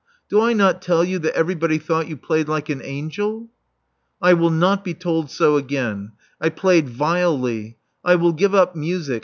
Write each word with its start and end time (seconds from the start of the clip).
Do 0.29 0.41
I 0.41 0.53
not 0.53 0.81
tell 0.81 1.03
you 1.03 1.19
that 1.19 1.35
everybody 1.35 1.77
thought 1.77 2.07
you 2.07 2.17
played 2.17 2.47
like 2.49 2.69
an 2.69 2.81
angel?" 2.83 3.49
"I 4.19 4.33
will 4.33 4.49
not 4.49 4.83
be 4.83 4.95
told 4.95 5.29
so 5.29 5.57
again. 5.57 6.13
I 6.41 6.49
played 6.49 6.89
vilely. 6.89 7.77
I 8.03 8.15
will 8.15 8.33
give 8.33 8.55
up 8.55 8.75
music. 8.75 9.19